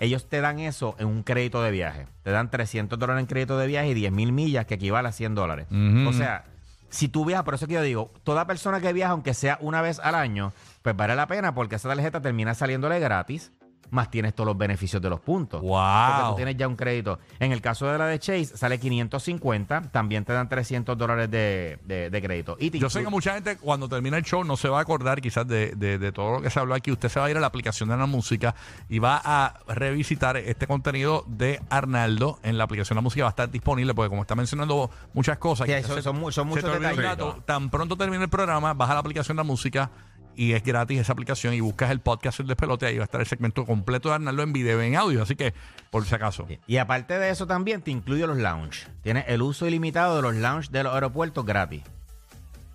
ellos 0.03 0.29
te 0.29 0.41
dan 0.41 0.59
eso 0.59 0.97
en 0.99 1.07
un 1.07 1.23
crédito 1.23 1.63
de 1.63 1.71
viaje. 1.71 2.07
Te 2.25 2.33
dan 2.33 2.51
300 2.51 2.99
dólares 2.99 3.21
en 3.21 3.27
crédito 3.27 3.57
de 3.57 3.69
viaje 3.69 3.91
y 3.91 3.95
10 3.95 4.11
mil 4.13 4.33
millas, 4.33 4.67
que 4.67 4.75
equivale 4.75 5.09
a 5.09 5.13
100 5.13 5.35
dólares. 5.37 5.67
O 5.71 6.13
sea, 6.13 6.45
si 6.89 7.09
tú 7.09 7.25
viajas, 7.25 7.45
por 7.45 7.55
eso 7.55 7.69
que 7.69 7.75
yo 7.75 7.83
digo, 7.83 8.11
toda 8.25 8.47
persona 8.47 8.81
que 8.81 8.93
viaja, 8.93 9.13
aunque 9.13 9.33
sea 9.33 9.59
una 9.61 9.81
vez 9.81 10.01
al 10.01 10.17
año, 10.17 10.53
pues 10.83 10.97
vale 10.97 11.15
la 11.15 11.29
pena 11.29 11.55
porque 11.55 11.77
esa 11.77 11.89
tarjeta 11.89 12.21
termina 12.21 12.53
saliéndole 12.55 12.99
gratis, 12.99 13.53
más 13.93 14.11
tienes 14.11 14.35
todos 14.35 14.47
los 14.49 14.59
beneficios 14.59 15.01
de 15.01 15.09
los 15.11 15.21
puntos. 15.21 15.61
Wow. 15.63 15.71
Porque 16.09 16.29
tú 16.31 16.37
tienes 16.37 16.57
ya 16.57 16.67
un 16.67 16.77
crédito. 16.77 17.19
En 17.39 17.53
el 17.53 17.61
caso 17.61 17.87
de 17.87 17.97
la 17.99 18.07
de 18.07 18.19
Chase, 18.19 18.47
sale 18.57 18.81
550. 18.81 19.83
También 19.93 20.25
te 20.25 20.33
dan 20.33 20.49
300 20.49 20.97
dólares 20.97 21.31
de, 21.31 21.79
de- 21.85 22.11
de 22.11 22.23
crédito. 22.23 22.57
Y 22.59 22.77
Yo 22.79 22.89
sé 22.91 23.03
que 23.05 23.11
mucha 23.11 23.35
gente 23.35 23.57
cuando 23.59 23.89
termina 23.89 24.17
el 24.17 24.25
show 24.25 24.45
no 24.45 24.57
se 24.57 24.69
va 24.69 24.79
a 24.79 24.83
acordar 24.83 25.21
quizás 25.21 25.47
de, 25.47 25.73
de- 25.77 25.99
de 25.99 26.13
todo 26.13 26.33
lo 26.33 26.43
que 26.43 26.51
se 26.51 26.59
habló 26.59 26.75
aquí. 26.75 26.91
Usted 26.91 27.09
se 27.09 27.21
va 27.21 27.27
a 27.27 27.31
ir 27.31 27.37
a 27.37 27.41
la 27.41 27.47
aplicación 27.47 27.89
de 27.89 27.97
la 27.97 28.07
música 28.07 28.55
y 28.89 28.99
va 28.99 29.21
a 29.25 29.55
revisitar 29.69 30.37
este 30.37 30.67
contenido 30.67 31.25
de 31.29 31.61
Arnaldo 31.71 32.39
en 32.43 32.59
la 32.59 32.65
aplicación 32.65 32.97
de 32.97 33.01
la 33.01 33.03
música. 33.03 33.25
Va 33.25 33.29
a 33.29 33.31
estar 33.31 33.51
disponible 33.51 33.95
porque 33.95 34.09
como 34.09 34.23
está 34.23 34.35
mencionando 34.35 34.91
muchas 35.13 35.39
cosas. 35.39 35.67
Sí, 35.69 35.73
son- 35.83 35.97
se- 35.97 36.03
son 36.03 36.17
son 36.33 36.33
se 36.33 36.45
muchos. 36.45 36.63
Tan 37.45 37.71
pronto 37.71 37.97
termine 37.97 38.25
el 38.25 38.31
programa, 38.31 38.75
vas 38.75 38.91
a 38.91 38.95
la 38.95 39.01
aplicación 39.01 39.37
de 39.37 39.41
la 39.43 39.47
música 39.47 39.91
y 40.37 40.53
es 40.53 40.63
gratis 40.63 41.01
esa 41.01 41.13
aplicación 41.13 41.55
y 41.55 41.61
buscas 41.61 41.91
el 41.91 42.01
podcast 42.01 42.41
El 42.41 42.47
Despelote. 42.47 42.87
Ahí 42.87 42.97
va 42.99 43.03
a 43.03 43.07
estar 43.07 43.21
el 43.21 43.27
segmento 43.27 43.65
completo 43.65 44.09
de 44.09 44.17
Arnaldo 44.17 44.43
en 44.43 44.53
video, 44.53 44.81
en 44.83 44.97
audio. 44.97 45.23
Así 45.23 45.37
que, 45.37 45.55
por 45.91 46.05
si 46.05 46.15
acaso. 46.15 46.47
Y 46.67 46.77
aparte 46.79 47.19
de 47.19 47.31
eso 47.31 47.47
también 47.47 47.83
te 47.83 47.91
incluye 47.91 48.27
los 48.27 48.37
lounge. 48.39 48.87
Tienes 49.03 49.25
el 49.29 49.43
uso 49.43 49.67
ilimitado 49.67 50.17
de 50.17 50.23
los 50.23 50.35
lounge 50.35 50.71
de 50.71 50.83
los 50.85 50.95
aeropuertos 50.95 51.45
gratis. 51.45 51.83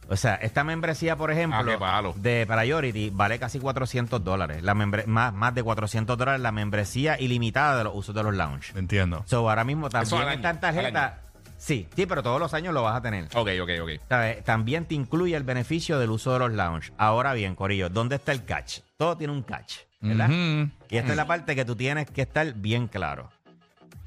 O 0.09 0.15
sea, 0.15 0.35
esta 0.35 0.63
membresía, 0.63 1.17
por 1.17 1.31
ejemplo, 1.31 1.57
Ah, 1.81 2.01
de 2.15 2.45
Priority 2.47 3.09
vale 3.09 3.39
casi 3.39 3.59
400 3.59 4.23
dólares. 4.23 4.63
La 4.63 4.73
membre- 4.73 5.05
más, 5.05 5.33
más 5.33 5.53
de 5.53 5.63
400 5.63 6.17
dólares 6.17 6.39
la 6.39 6.53
membresía 6.53 7.19
ilimitada 7.19 7.77
de 7.77 7.83
los 7.83 7.93
usos 7.93 8.15
de 8.15 8.23
los 8.23 8.33
lounge. 8.33 8.71
Entiendo. 8.77 9.23
So, 9.27 9.49
ahora 9.49 9.65
mismo 9.65 9.89
también 9.89 10.21
al 10.45 10.59
tarjetas. 10.61 11.13
Sí, 11.57 11.87
sí, 11.95 12.05
pero 12.05 12.23
todos 12.23 12.39
los 12.39 12.53
años 12.53 12.73
lo 12.73 12.83
vas 12.83 12.95
a 12.95 13.01
tener. 13.01 13.25
Ok, 13.35 13.49
ok, 13.61 13.69
ok. 13.81 13.89
¿Sabes? 14.07 14.43
También 14.43 14.85
te 14.85 14.95
incluye 14.95 15.35
el 15.35 15.43
beneficio 15.43 15.99
del 15.99 16.11
uso 16.11 16.33
de 16.33 16.39
los 16.39 16.51
lounge. 16.51 16.91
Ahora 16.97 17.33
bien, 17.33 17.55
Corillo, 17.55 17.89
¿dónde 17.89 18.15
está 18.17 18.31
el 18.31 18.45
catch? 18.45 18.79
Todo 18.97 19.17
tiene 19.17 19.33
un 19.33 19.43
catch, 19.43 19.77
¿verdad? 19.99 20.29
Ujú. 20.29 20.71
Y 20.89 20.97
esta 20.97 21.11
es 21.11 21.17
la 21.17 21.27
parte 21.27 21.55
que 21.55 21.65
tú 21.65 21.75
tienes 21.75 22.09
que 22.09 22.21
estar 22.21 22.53
bien 22.53 22.87
claro. 22.87 23.29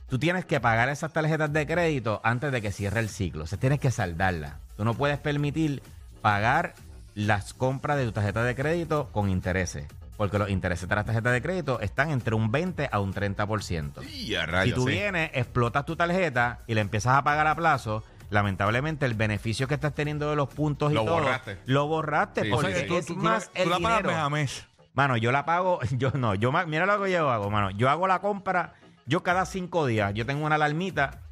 Tú 0.08 0.18
tienes 0.18 0.44
que 0.44 0.60
pagar 0.60 0.88
esas 0.88 1.12
tarjetas 1.12 1.52
de 1.52 1.66
crédito 1.66 2.20
antes 2.24 2.50
de 2.50 2.60
que 2.60 2.72
cierre 2.72 3.00
el 3.00 3.08
ciclo. 3.08 3.44
O 3.44 3.46
sea, 3.46 3.58
tienes 3.58 3.78
que 3.78 3.90
saldarlas. 3.90 4.54
Tú 4.76 4.84
no 4.84 4.94
puedes 4.94 5.18
permitir 5.18 5.82
pagar 6.20 6.74
las 7.14 7.54
compras 7.54 7.96
de 7.96 8.06
tu 8.06 8.12
tarjeta 8.12 8.42
de 8.42 8.54
crédito 8.54 9.08
con 9.12 9.28
intereses. 9.28 9.86
Porque 10.20 10.38
los 10.38 10.50
intereses 10.50 10.86
de 10.86 10.94
las 10.94 11.06
tarjetas 11.06 11.32
de 11.32 11.40
crédito 11.40 11.80
están 11.80 12.10
entre 12.10 12.34
un 12.34 12.52
20 12.52 12.90
a 12.92 13.00
un 13.00 13.14
30%. 13.14 14.02
Y 14.06 14.34
a 14.34 14.44
Si 14.44 14.46
rayos, 14.50 14.74
tú 14.74 14.82
sí. 14.84 14.90
vienes, 14.90 15.30
explotas 15.32 15.86
tu 15.86 15.96
tarjeta 15.96 16.58
y 16.66 16.74
la 16.74 16.82
empiezas 16.82 17.14
a 17.16 17.24
pagar 17.24 17.46
a 17.46 17.54
plazo, 17.54 18.04
lamentablemente 18.28 19.06
el 19.06 19.14
beneficio 19.14 19.66
que 19.66 19.72
estás 19.72 19.94
teniendo 19.94 20.28
de 20.28 20.36
los 20.36 20.48
puntos 20.50 20.92
y 20.92 20.94
Lo 20.96 21.06
todo, 21.06 21.14
borraste. 21.22 21.56
lo 21.64 21.86
borraste 21.86 22.42
Sí, 22.42 22.52
O 22.52 22.56
porque 22.56 22.74
sea 22.74 22.86
tú, 22.86 22.96
es 22.98 23.06
tú- 23.06 23.14
tú 23.14 23.20
más 23.22 23.46
la- 23.46 23.52
tú 23.54 23.62
el 23.62 23.70
la 23.70 23.78
pagas 23.88 24.02
mes 24.04 24.16
a 24.16 24.28
mes. 24.28 24.66
Mano, 24.92 25.16
yo 25.16 25.32
la 25.32 25.46
pago, 25.46 25.78
yo 25.96 26.10
no, 26.12 26.34
yo 26.34 26.52
mira 26.66 26.84
lo 26.84 27.02
que 27.02 27.10
yo 27.12 27.30
hago, 27.30 27.48
mano. 27.48 27.70
Yo 27.70 27.88
hago 27.88 28.06
la 28.06 28.18
compra, 28.18 28.74
yo 29.06 29.22
cada 29.22 29.46
cinco 29.46 29.86
días, 29.86 30.12
yo 30.12 30.26
tengo 30.26 30.44
una 30.44 30.56
alarmita. 30.56 31.22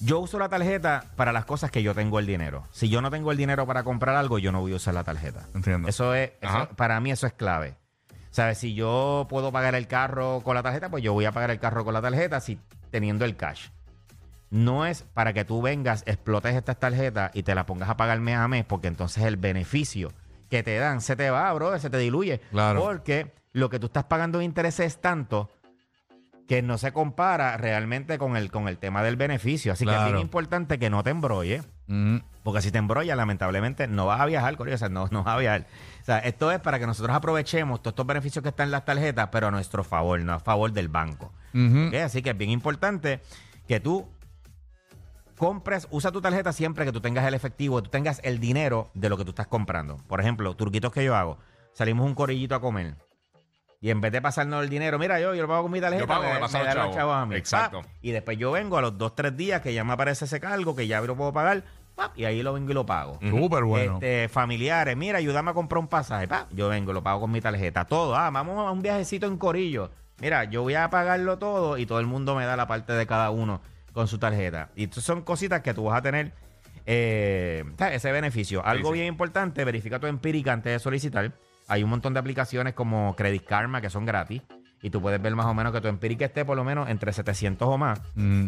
Yo 0.00 0.20
uso 0.20 0.38
la 0.38 0.48
tarjeta 0.48 1.04
para 1.16 1.32
las 1.32 1.44
cosas 1.44 1.70
que 1.70 1.82
yo 1.82 1.94
tengo 1.94 2.18
el 2.18 2.26
dinero. 2.26 2.66
Si 2.70 2.88
yo 2.88 3.00
no 3.02 3.10
tengo 3.10 3.32
el 3.32 3.36
dinero 3.36 3.66
para 3.66 3.82
comprar 3.82 4.14
algo, 4.16 4.38
yo 4.38 4.52
no 4.52 4.60
voy 4.60 4.72
a 4.72 4.76
usar 4.76 4.94
la 4.94 5.04
tarjeta. 5.04 5.46
Entiendo. 5.54 5.88
Eso 5.88 6.14
es, 6.14 6.32
eso- 6.40 6.68
para 6.76 7.00
mí 7.00 7.10
eso 7.10 7.26
es 7.26 7.32
clave. 7.32 7.74
¿Sabes? 8.30 8.58
Si 8.58 8.74
yo 8.74 9.26
puedo 9.28 9.50
pagar 9.50 9.74
el 9.74 9.88
carro 9.88 10.42
con 10.44 10.54
la 10.54 10.62
tarjeta, 10.62 10.88
pues 10.90 11.02
yo 11.02 11.12
voy 11.14 11.24
a 11.24 11.32
pagar 11.32 11.50
el 11.50 11.58
carro 11.58 11.84
con 11.84 11.94
la 11.94 12.02
tarjeta 12.02 12.40
si 12.40 12.60
teniendo 12.90 13.24
el 13.24 13.36
cash. 13.36 13.68
No 14.50 14.86
es 14.86 15.02
para 15.02 15.32
que 15.32 15.44
tú 15.44 15.60
vengas, 15.60 16.02
explotes 16.06 16.54
estas 16.54 16.78
tarjetas 16.78 17.30
y 17.34 17.42
te 17.42 17.54
las 17.54 17.64
pongas 17.64 17.88
a 17.90 17.96
pagar 17.96 18.20
mes 18.20 18.36
a 18.36 18.46
mes, 18.48 18.64
porque 18.64 18.88
entonces 18.88 19.24
el 19.24 19.36
beneficio 19.36 20.12
que 20.48 20.62
te 20.62 20.78
dan 20.78 21.00
se 21.00 21.16
te 21.16 21.30
va, 21.30 21.52
bro, 21.52 21.78
se 21.78 21.90
te 21.90 21.98
diluye. 21.98 22.38
Claro. 22.50 22.80
Porque 22.82 23.32
lo 23.52 23.68
que 23.68 23.78
tú 23.78 23.86
estás 23.86 24.04
pagando 24.04 24.38
de 24.38 24.44
interés 24.44 24.78
es 24.80 25.00
tanto 25.00 25.50
que 26.48 26.62
no 26.62 26.78
se 26.78 26.92
compara 26.92 27.58
realmente 27.58 28.16
con 28.16 28.34
el, 28.34 28.50
con 28.50 28.68
el 28.68 28.78
tema 28.78 29.02
del 29.02 29.16
beneficio. 29.16 29.70
Así 29.70 29.84
que 29.84 29.94
es 29.94 30.04
bien 30.06 30.18
importante 30.18 30.78
que 30.78 30.88
no 30.88 31.04
te 31.04 31.10
embrolles. 31.10 31.68
Ujú. 31.88 32.22
Porque 32.42 32.62
si 32.62 32.72
te 32.72 32.78
embrollas, 32.78 33.18
lamentablemente 33.18 33.86
no 33.86 34.06
vas 34.06 34.18
a 34.18 34.24
viajar, 34.24 34.56
Corillo. 34.56 34.76
O 34.76 34.78
sea, 34.78 34.88
no, 34.88 35.08
no 35.10 35.22
vas 35.22 35.34
a 35.34 35.38
viajar. 35.38 35.66
O 36.00 36.04
sea, 36.06 36.18
esto 36.20 36.50
es 36.50 36.58
para 36.58 36.78
que 36.78 36.86
nosotros 36.86 37.14
aprovechemos 37.14 37.82
todos 37.82 37.92
estos 37.92 38.06
beneficios 38.06 38.42
que 38.42 38.48
están 38.48 38.68
en 38.68 38.70
las 38.70 38.86
tarjetas, 38.86 39.28
pero 39.30 39.48
a 39.48 39.50
nuestro 39.50 39.84
favor, 39.84 40.18
no 40.20 40.32
a 40.32 40.40
favor 40.40 40.72
del 40.72 40.88
banco. 40.88 41.34
Así 42.02 42.22
que 42.22 42.30
es 42.30 42.38
bien 42.38 42.50
importante 42.50 43.20
que 43.66 43.78
tú 43.78 44.08
compres, 45.36 45.86
usa 45.90 46.10
tu 46.12 46.22
tarjeta 46.22 46.54
siempre 46.54 46.86
que 46.86 46.92
tú 46.92 47.02
tengas 47.02 47.26
el 47.26 47.34
efectivo, 47.34 47.82
tú 47.82 47.90
tengas 47.90 48.22
el 48.24 48.40
dinero 48.40 48.90
de 48.94 49.10
lo 49.10 49.18
que 49.18 49.24
tú 49.24 49.30
estás 49.30 49.48
comprando. 49.48 49.98
Por 50.08 50.20
ejemplo, 50.20 50.56
turquitos 50.56 50.92
que 50.92 51.04
yo 51.04 51.14
hago, 51.14 51.36
salimos 51.74 52.06
un 52.06 52.14
corillito 52.14 52.54
a 52.54 52.60
comer. 52.62 52.96
Y 53.80 53.90
en 53.90 54.00
vez 54.00 54.10
de 54.10 54.20
pasarnos 54.20 54.64
el 54.64 54.68
dinero, 54.68 54.98
mira, 54.98 55.20
yo, 55.20 55.34
yo 55.34 55.42
lo 55.42 55.48
pago 55.48 55.62
con 55.62 55.72
mi 55.72 55.80
tarjeta, 55.80 56.02
Yo 56.02 56.08
pago, 56.08 56.24
me 56.24 56.48
chavos. 56.48 56.96
chavos 56.96 57.14
a 57.14 57.26
mí. 57.26 57.36
Exacto. 57.36 57.82
Pap, 57.82 57.90
Y 58.02 58.10
después 58.10 58.36
yo 58.36 58.50
vengo 58.50 58.76
a 58.76 58.82
los 58.82 58.98
dos, 58.98 59.14
tres 59.14 59.36
días 59.36 59.60
que 59.62 59.72
ya 59.72 59.84
me 59.84 59.92
aparece 59.92 60.24
ese 60.24 60.40
cargo, 60.40 60.74
que 60.74 60.88
ya 60.88 61.00
lo 61.00 61.16
puedo 61.16 61.32
pagar, 61.32 61.62
pap, 61.94 62.18
y 62.18 62.24
ahí 62.24 62.42
lo 62.42 62.52
vengo 62.54 62.72
y 62.72 62.74
lo 62.74 62.84
pago. 62.84 63.20
Súper 63.20 63.62
bueno. 63.64 63.94
Este, 63.94 64.28
familiares, 64.28 64.96
mira, 64.96 65.18
ayúdame 65.18 65.52
a 65.52 65.54
comprar 65.54 65.78
un 65.78 65.86
pasaje. 65.86 66.26
Pa, 66.26 66.48
yo 66.50 66.68
vengo, 66.68 66.92
lo 66.92 67.04
pago 67.04 67.20
con 67.20 67.30
mi 67.30 67.40
tarjeta. 67.40 67.84
Todo. 67.84 68.16
Ah, 68.16 68.30
vamos 68.30 68.58
a 68.66 68.72
un 68.72 68.82
viajecito 68.82 69.26
en 69.26 69.36
Corillo. 69.38 69.90
Mira, 70.20 70.42
yo 70.44 70.62
voy 70.62 70.74
a 70.74 70.90
pagarlo 70.90 71.38
todo 71.38 71.78
y 71.78 71.86
todo 71.86 72.00
el 72.00 72.06
mundo 72.06 72.34
me 72.34 72.44
da 72.44 72.56
la 72.56 72.66
parte 72.66 72.92
de 72.94 73.06
cada 73.06 73.30
uno 73.30 73.60
con 73.92 74.08
su 74.08 74.18
tarjeta. 74.18 74.70
Y 74.74 74.84
estas 74.84 75.04
son 75.04 75.22
cositas 75.22 75.60
que 75.60 75.72
tú 75.72 75.84
vas 75.84 75.98
a 75.98 76.02
tener 76.02 76.32
eh, 76.86 77.64
ese 77.92 78.10
beneficio. 78.10 78.64
Algo 78.66 78.88
sí. 78.88 78.94
bien 78.94 79.06
importante, 79.06 79.64
verifica 79.64 80.00
tu 80.00 80.08
empírica 80.08 80.52
antes 80.52 80.72
de 80.72 80.78
solicitar. 80.80 81.32
Hay 81.68 81.82
un 81.82 81.90
montón 81.90 82.14
de 82.14 82.20
aplicaciones 82.20 82.74
como 82.74 83.14
Credit 83.16 83.44
Karma 83.44 83.80
que 83.80 83.90
son 83.90 84.04
gratis. 84.06 84.42
Y 84.80 84.90
tú 84.90 85.00
puedes 85.02 85.20
ver 85.20 85.34
más 85.34 85.46
o 85.46 85.54
menos 85.54 85.72
que 85.72 85.80
tu 85.80 85.88
empírica 85.88 86.24
esté 86.26 86.44
por 86.44 86.56
lo 86.56 86.62
menos 86.62 86.88
entre 86.88 87.12
700 87.12 87.66
o 87.66 87.76
más 87.78 88.00
Mm. 88.14 88.46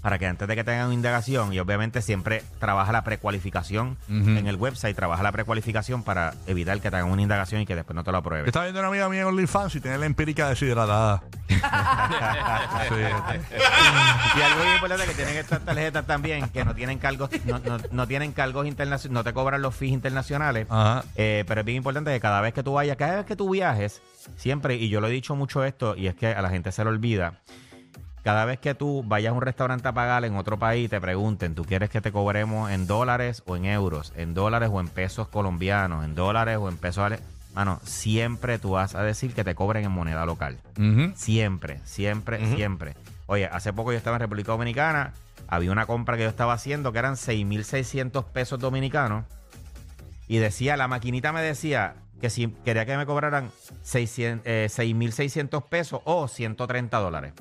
para 0.00 0.18
que 0.18 0.26
antes 0.26 0.48
de 0.48 0.54
que 0.56 0.64
tengan 0.64 0.86
una 0.86 0.94
indagación, 0.94 1.52
y 1.52 1.58
obviamente 1.58 2.00
siempre 2.00 2.42
trabaja 2.58 2.92
la 2.92 3.04
precualificación 3.04 3.98
en 4.08 4.46
el 4.46 4.56
website, 4.56 4.96
trabaja 4.96 5.22
la 5.22 5.32
precualificación 5.32 6.02
para 6.02 6.32
evitar 6.46 6.80
que 6.80 6.90
te 6.90 6.96
hagan 6.96 7.10
una 7.10 7.20
indagación 7.20 7.60
y 7.60 7.66
que 7.66 7.74
después 7.76 7.94
no 7.94 8.04
te 8.04 8.10
lo 8.12 8.18
aprueben. 8.18 8.46
estaba 8.46 8.64
viendo 8.64 8.80
una 8.80 8.88
amiga 8.88 9.08
mía 9.10 9.20
en 9.22 9.26
OnlyFans 9.26 9.74
y 9.76 9.80
tiene 9.80 9.98
la 9.98 10.06
empírica 10.06 10.48
deshidratada. 10.48 11.22
Y 14.36 14.40
algo 14.42 14.62
bien 14.62 14.74
importante 14.74 15.06
que 15.06 15.14
tienen 15.14 15.36
estas 15.36 15.64
tarjetas 15.64 16.06
también, 16.06 16.48
que 16.50 16.64
no 16.64 16.74
tienen 16.74 16.98
cargos, 16.98 17.30
no, 17.44 17.58
no- 17.60 17.78
no 17.90 18.06
tienen 18.06 18.32
cargos 18.32 18.66
internacionales, 18.66 19.12
no 19.12 19.24
te 19.24 19.32
cobran 19.32 19.62
los 19.62 19.74
fees 19.74 19.92
internacionales. 19.92 20.66
Ajá. 20.70 21.04
Eh, 21.16 21.44
pero 21.46 21.60
es 21.60 21.64
bien 21.64 21.76
importante 21.78 22.12
que 22.12 22.20
cada 22.20 22.40
vez 22.40 22.54
que 22.54 22.62
tú 22.62 22.74
vayas, 22.74 22.96
cada 22.96 23.16
vez 23.16 23.26
que 23.26 23.36
tú 23.36 23.50
viajes, 23.50 24.02
siempre, 24.36 24.74
y 24.76 24.88
yo 24.88 25.00
lo 25.00 25.06
he 25.08 25.10
dicho 25.10 25.34
mucho 25.36 25.64
esto, 25.64 25.96
y 25.96 26.06
es 26.08 26.14
que 26.14 26.28
a 26.28 26.42
la 26.42 26.50
gente 26.50 26.72
se 26.72 26.82
le 26.84 26.90
olvida, 26.90 27.34
cada 28.22 28.44
vez 28.44 28.58
que 28.58 28.74
tú 28.74 29.04
vayas 29.06 29.30
a 29.30 29.34
un 29.34 29.42
restaurante 29.42 29.86
a 29.86 29.92
pagar 29.92 30.24
en 30.24 30.36
otro 30.36 30.58
país, 30.58 30.90
te 30.90 31.00
pregunten, 31.00 31.54
¿tú 31.54 31.64
quieres 31.64 31.90
que 31.90 32.00
te 32.00 32.10
cobremos 32.10 32.70
en 32.72 32.86
dólares 32.88 33.42
o 33.46 33.56
en 33.56 33.66
euros? 33.66 34.12
¿En 34.16 34.34
dólares 34.34 34.68
o 34.72 34.80
en 34.80 34.88
pesos 34.88 35.28
colombianos? 35.28 36.04
¿En 36.04 36.14
dólares 36.16 36.58
o 36.60 36.68
en 36.68 36.76
pesos... 36.76 37.12
Mano, 37.56 37.80
siempre 37.84 38.58
tú 38.58 38.72
vas 38.72 38.94
a 38.94 39.02
decir 39.02 39.32
que 39.32 39.42
te 39.42 39.54
cobren 39.54 39.82
en 39.82 39.90
moneda 39.90 40.26
local. 40.26 40.58
Siempre, 41.14 41.80
siempre, 41.84 42.54
siempre. 42.54 42.94
Oye, 43.24 43.46
hace 43.46 43.72
poco 43.72 43.92
yo 43.92 43.98
estaba 43.98 44.16
en 44.16 44.20
República 44.20 44.52
Dominicana, 44.52 45.14
había 45.48 45.72
una 45.72 45.86
compra 45.86 46.18
que 46.18 46.24
yo 46.24 46.28
estaba 46.28 46.52
haciendo 46.52 46.92
que 46.92 46.98
eran 46.98 47.14
6.600 47.14 48.26
pesos 48.26 48.60
dominicanos 48.60 49.24
y 50.28 50.36
decía, 50.36 50.76
la 50.76 50.86
maquinita 50.86 51.32
me 51.32 51.40
decía 51.40 51.94
que 52.20 52.28
si 52.28 52.48
quería 52.48 52.84
que 52.84 52.94
me 52.98 53.06
cobraran 53.06 53.50
600, 53.84 54.46
eh, 54.46 54.66
6.600 54.70 55.64
pesos 55.64 56.02
o 56.04 56.28
130 56.28 56.98
dólares. 56.98 57.32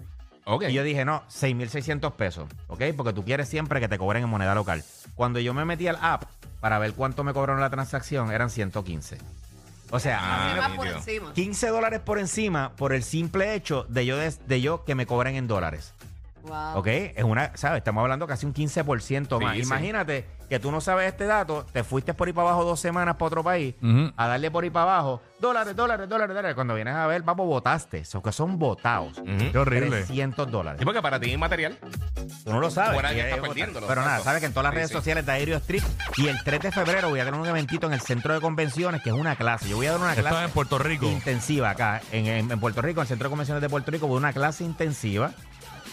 Ok. 0.45 0.63
Y 0.69 0.73
yo 0.73 0.83
dije, 0.83 1.03
no, 1.03 1.23
6.600 1.27 2.13
pesos, 2.13 2.47
¿ok? 2.67 2.83
Porque 2.95 3.11
tú 3.11 3.25
quieres 3.25 3.49
siempre 3.49 3.81
que 3.81 3.89
te 3.89 3.97
cobren 3.97 4.23
en 4.23 4.29
moneda 4.29 4.55
local. 4.55 4.81
Cuando 5.15 5.41
yo 5.41 5.53
me 5.53 5.65
metí 5.65 5.89
al 5.89 5.97
app 6.01 6.23
para 6.61 6.79
ver 6.79 6.93
cuánto 6.93 7.25
me 7.25 7.33
cobraron 7.33 7.59
la 7.59 7.69
transacción, 7.69 8.31
eran 8.31 8.49
115. 8.49 9.17
O 9.91 9.99
sea, 9.99 10.17
a 10.19 10.21
mí 10.21 10.51
Ah, 10.51 10.53
me 10.55 10.61
Más 10.61 10.69
por 10.71 10.85
nítido. 10.85 10.97
encima. 10.97 11.33
15 11.33 11.67
dólares 11.69 11.99
por 12.03 12.19
encima 12.19 12.71
por 12.75 12.91
el 12.93 13.03
simple 13.03 13.53
hecho 13.53 13.85
de 13.89 14.05
yo, 14.05 14.17
de, 14.17 14.31
de 14.47 14.61
yo 14.61 14.83
que 14.83 14.95
me 14.95 15.05
cobren 15.05 15.35
en 15.35 15.47
dólares. 15.47 15.93
Wow. 16.47 16.77
¿Ok? 16.79 16.87
Es 16.87 17.23
una, 17.23 17.51
¿sabes? 17.55 17.79
Estamos 17.79 18.01
hablando 18.01 18.27
casi 18.27 18.45
un 18.45 18.53
15% 18.53 19.41
más. 19.41 19.53
Sí, 19.55 19.61
sí. 19.61 19.67
Imagínate 19.67 20.25
que 20.49 20.59
tú 20.59 20.71
no 20.71 20.79
sabes 20.79 21.07
este 21.07 21.25
dato, 21.25 21.65
te 21.71 21.83
fuiste 21.83 22.13
por 22.13 22.27
ahí 22.27 22.33
para 22.33 22.49
abajo 22.49 22.63
dos 22.65 22.79
semanas 22.79 23.15
para 23.15 23.25
otro 23.27 23.43
país, 23.43 23.73
Ujú. 23.81 24.11
a 24.15 24.27
darle 24.27 24.51
por 24.51 24.63
ahí 24.63 24.69
para 24.69 24.83
abajo, 24.93 25.21
dólares, 25.39 25.75
dólares, 25.75 26.07
dólares, 26.07 26.35
dólares. 26.35 26.53
Cuando 26.55 26.75
vienes 26.75 26.93
a 26.93 27.07
ver, 27.07 27.23
vamos, 27.23 27.47
votaste. 27.47 27.99
Eso 27.99 28.21
que 28.21 28.31
son 28.31 28.59
votados. 28.59 29.19
Qué 29.51 29.57
horrible. 29.57 29.89
300 30.03 30.51
dólares. 30.51 30.77
Sí, 30.79 30.85
porque 30.85 31.01
para 31.01 31.19
ti 31.19 31.29
es 31.29 31.33
inmaterial. 31.33 31.77
Tú 32.43 32.51
no 32.51 32.59
lo 32.59 32.69
sabes. 32.69 32.95
Estás 33.11 33.39
perdiéndolo, 33.39 33.87
Pero 33.87 34.01
nada, 34.01 34.17
exacto. 34.17 34.23
sabes 34.25 34.39
que 34.41 34.45
en 34.45 34.53
todas 34.53 34.63
las 34.65 34.71
Sí, 34.73 34.75
redes 34.75 34.89
sí. 34.89 34.95
sociales 34.95 35.25
de 35.25 35.31
Aéreo 35.31 35.57
Street 35.57 35.83
y 36.17 36.27
el 36.27 36.37
3 36.43 36.59
de 36.61 36.71
febrero 36.71 37.09
voy 37.09 37.19
a 37.19 37.25
tener 37.25 37.39
un 37.39 37.47
eventito 37.47 37.87
en 37.87 37.93
el 37.93 38.01
centro 38.01 38.33
de 38.35 38.39
convenciones 38.41 39.01
que 39.01 39.09
es 39.09 39.15
una 39.15 39.35
clase. 39.35 39.67
Yo 39.67 39.77
voy 39.77 39.87
a 39.87 39.93
dar 39.93 39.99
una 40.01 40.09
Esto 40.11 40.21
clase 40.21 40.37
es 40.41 40.45
en 40.45 40.51
Puerto 40.51 40.77
Rico. 40.77 41.07
intensiva 41.07 41.71
acá 41.71 42.01
en, 42.11 42.27
en- 42.27 42.51
en 42.51 42.59
Puerto 42.59 42.83
Rico, 42.83 42.99
en 43.01 43.03
el 43.03 43.07
centro 43.07 43.29
de 43.29 43.31
convenciones 43.31 43.61
de 43.61 43.69
Puerto 43.69 43.89
Rico, 43.89 44.05
voy 44.05 44.17
a 44.17 44.19
una 44.19 44.33
clase 44.33 44.63
intensiva 44.63 45.31